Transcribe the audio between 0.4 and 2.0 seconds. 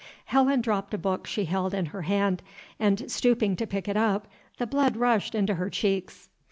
dropped a book she held in